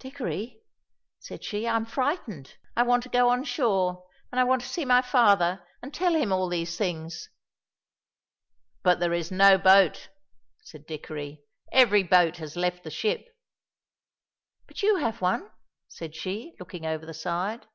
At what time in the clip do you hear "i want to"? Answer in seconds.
2.76-3.08, 4.40-4.68